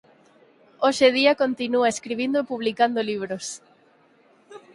Hoxe 0.85 1.07
día 1.17 1.39
continúa 1.43 1.91
escribindo 1.93 2.37
e 2.39 2.47
publicando 2.51 2.99
libros. 3.11 3.45